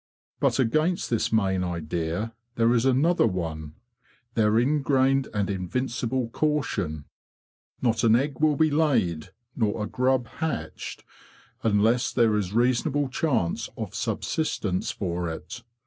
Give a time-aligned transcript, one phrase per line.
[0.39, 7.05] But against this main idea there is another one—their ingrained and invincible caution.
[7.83, 9.33] Not an egg will A TWENTIETH CENTURY BEE FARMER 35 be laid
[9.75, 11.03] nor a grub hatched
[11.61, 15.61] unless there is reason able chance of subsistence for it.